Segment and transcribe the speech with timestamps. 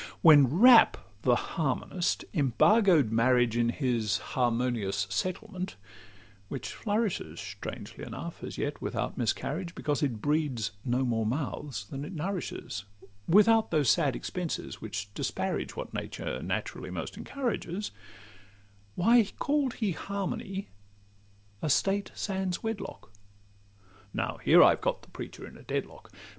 [0.23, 5.75] When Rapp the Harmonist embargo'd marriage In his harmonious settlement
[6.49, 12.03] (which flourishes Strangely enough as yet without miscarriage, Because it breeds no more mouths than
[12.03, 12.85] it nourishes,
[13.27, 17.91] Without those sad expenses which disparage What Nature naturally most encourages)—
[18.95, 20.69] Why call'd he 'Harmony'
[21.61, 23.11] a state sans wedlock?
[24.15, 26.09] Now here I've got the preacher at a dead lock.